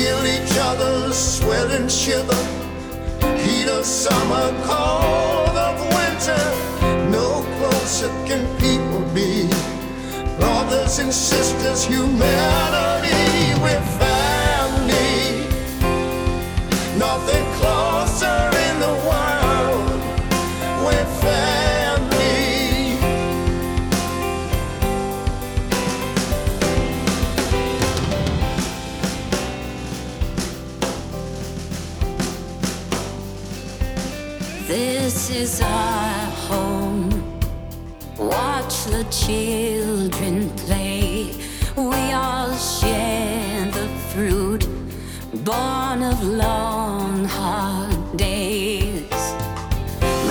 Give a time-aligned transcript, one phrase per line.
[0.00, 2.42] Feel each other's sweat and shiver.
[3.44, 6.42] Heat of summer, cold of winter.
[7.10, 9.46] No closer can people be.
[10.38, 12.89] Brothers and sisters, humanity,
[35.20, 37.10] This is our home.
[38.16, 41.34] Watch the children play.
[41.76, 44.66] We all share the fruit,
[45.44, 49.12] born of long, hard days.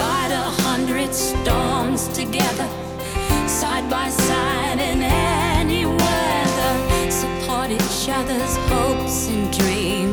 [0.00, 2.66] Ride a hundred storms together,
[3.46, 7.10] side by side in any weather.
[7.10, 10.07] Support each other's hopes and dreams.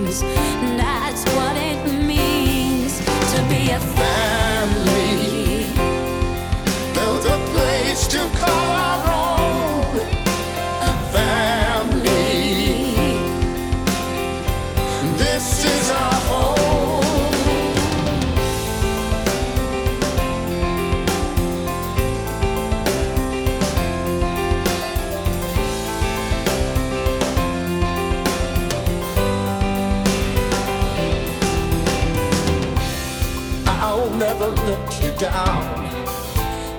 [33.96, 35.64] I'll never let you down.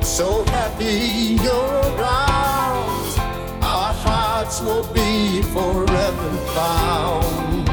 [0.04, 3.18] So happy you're around,
[3.62, 7.68] our hearts will be forever bound.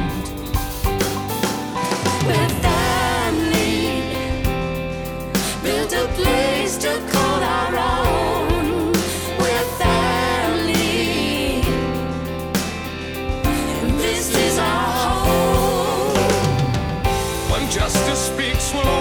[2.25, 4.15] With family,
[5.61, 8.93] built a place to call our own.
[9.41, 11.63] We're family,
[14.03, 14.87] this is our
[15.27, 16.15] home.
[17.51, 18.92] When justice speaks, we'll